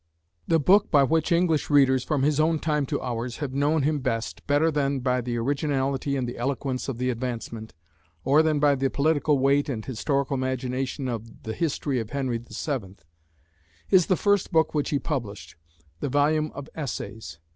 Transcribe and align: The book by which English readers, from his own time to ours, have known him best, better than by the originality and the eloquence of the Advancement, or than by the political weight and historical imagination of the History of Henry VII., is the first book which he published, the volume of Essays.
The 0.47 0.57
book 0.59 0.89
by 0.89 1.03
which 1.03 1.31
English 1.31 1.69
readers, 1.69 2.03
from 2.03 2.23
his 2.23 2.39
own 2.39 2.57
time 2.57 2.87
to 2.87 2.99
ours, 3.03 3.37
have 3.37 3.53
known 3.53 3.83
him 3.83 3.99
best, 3.99 4.47
better 4.47 4.71
than 4.71 5.01
by 5.01 5.21
the 5.21 5.37
originality 5.37 6.15
and 6.15 6.27
the 6.27 6.39
eloquence 6.39 6.87
of 6.89 6.97
the 6.97 7.11
Advancement, 7.11 7.75
or 8.23 8.41
than 8.41 8.59
by 8.59 8.73
the 8.73 8.89
political 8.89 9.37
weight 9.37 9.69
and 9.69 9.85
historical 9.85 10.33
imagination 10.33 11.07
of 11.07 11.43
the 11.43 11.53
History 11.53 11.99
of 11.99 12.09
Henry 12.09 12.39
VII., 12.43 12.95
is 13.91 14.07
the 14.07 14.17
first 14.17 14.51
book 14.51 14.73
which 14.73 14.89
he 14.89 14.97
published, 14.97 15.55
the 15.99 16.09
volume 16.09 16.51
of 16.55 16.67
Essays. 16.73 17.37